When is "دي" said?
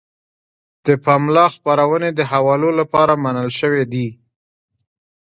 3.93-4.07